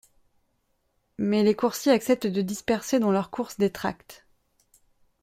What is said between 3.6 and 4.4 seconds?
tracts.